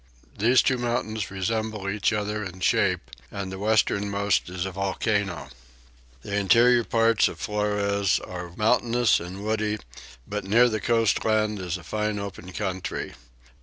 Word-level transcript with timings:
These 0.35 0.63
two 0.63 0.79
mountains 0.79 1.29
resemble 1.29 1.87
each 1.87 2.11
other 2.11 2.43
in 2.43 2.59
shape 2.61 3.11
and 3.29 3.51
the 3.51 3.59
westernmost 3.59 4.49
is 4.49 4.65
a 4.65 4.71
volcano. 4.71 5.49
The 6.23 6.35
interior 6.37 6.83
parts 6.83 7.27
of 7.27 7.37
Flores 7.39 8.19
are 8.19 8.51
mountainous 8.55 9.19
and 9.19 9.43
woody: 9.45 9.77
but 10.25 10.43
near 10.43 10.69
the 10.69 10.77
sea 10.79 10.85
coast 10.87 11.19
is 11.23 11.77
a 11.77 11.83
fine 11.83 12.17
open 12.17 12.51
country. 12.51 13.13